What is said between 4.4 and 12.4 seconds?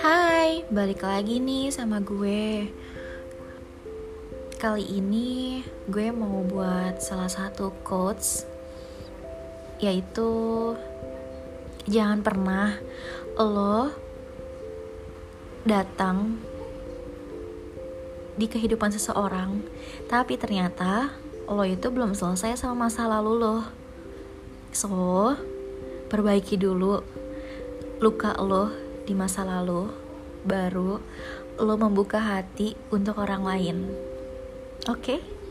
Kali ini gue mau buat salah satu quotes yaitu jangan